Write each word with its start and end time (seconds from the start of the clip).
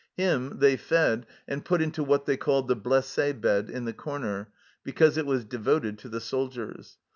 Him 0.17 0.57
they 0.57 0.77
fed 0.77 1.27
and 1.47 1.63
put 1.63 1.79
into 1.79 2.03
what 2.03 2.25
they 2.25 2.35
called 2.35 2.67
the" 2.67 2.75
blessd 2.91 3.39
bed" 3.39 3.69
in 3.69 3.85
the 3.85 3.93
corner, 3.93 4.47
because 4.83 5.15
it 5.15 5.27
was 5.27 5.45
devoted 5.45 5.99
to 5.99 6.09
the 6.09 6.19
soldiers. 6.19 6.97